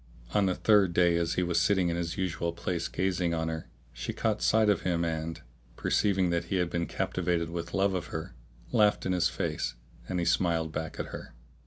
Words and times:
On 0.33 0.47
the 0.47 0.55
third 0.55 0.93
day 0.95 1.15
as 1.17 1.35
he 1.35 1.43
was 1.43 1.61
sitting 1.61 1.89
in 1.89 1.95
his 1.95 2.17
usual 2.17 2.53
place 2.53 2.87
gazing 2.87 3.35
on 3.35 3.49
her, 3.49 3.69
she 3.93 4.13
caught 4.13 4.41
sight 4.41 4.67
of 4.67 4.81
him 4.81 5.05
and, 5.05 5.43
perceiving 5.75 6.31
that 6.31 6.45
he 6.45 6.55
had 6.55 6.71
been 6.71 6.87
captivated 6.87 7.51
with 7.51 7.75
love 7.75 7.93
of 7.93 8.07
her, 8.07 8.33
laughed 8.71 9.05
in 9.05 9.11
his 9.13 9.29
face[FN#637] 9.29 9.75
and 10.09 10.17
he 10.19 10.25
smiled 10.25 10.71
back 10.71 10.99
at 10.99 11.09
her. 11.09 11.35